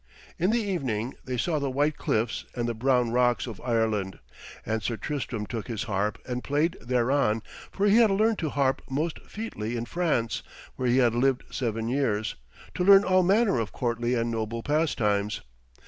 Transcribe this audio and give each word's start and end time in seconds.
In 0.39 0.49
the 0.49 0.57
evening 0.59 1.13
they 1.25 1.37
saw 1.37 1.59
the 1.59 1.69
white 1.69 1.95
cliffs 1.95 2.45
and 2.55 2.67
the 2.67 2.73
brown 2.73 3.11
rocks 3.11 3.45
of 3.45 3.61
Ireland, 3.61 4.17
and 4.65 4.81
Sir 4.81 4.97
Tristram 4.97 5.45
took 5.45 5.67
his 5.67 5.83
harp 5.83 6.17
and 6.25 6.43
played 6.43 6.75
thereon, 6.81 7.43
for 7.69 7.85
he 7.85 7.97
had 7.97 8.09
learned 8.09 8.39
to 8.39 8.49
harp 8.49 8.81
most 8.89 9.19
featly 9.27 9.77
in 9.77 9.85
France, 9.85 10.41
where 10.75 10.87
he 10.89 10.97
had 10.97 11.13
lived 11.13 11.43
seven 11.51 11.87
years, 11.87 12.33
to 12.73 12.83
learn 12.83 13.03
all 13.03 13.21
manner 13.21 13.59
of 13.59 13.71
courtly 13.73 14.15
and 14.15 14.31
noble 14.31 14.63
pastimes. 14.63 15.41